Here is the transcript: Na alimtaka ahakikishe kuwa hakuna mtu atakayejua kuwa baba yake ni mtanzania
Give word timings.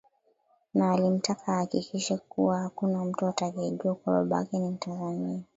Na 0.73 0.91
alimtaka 0.91 1.47
ahakikishe 1.53 2.17
kuwa 2.17 2.59
hakuna 2.59 3.05
mtu 3.05 3.27
atakayejua 3.27 3.95
kuwa 3.95 4.15
baba 4.15 4.37
yake 4.37 4.57
ni 4.59 4.69
mtanzania 4.69 5.41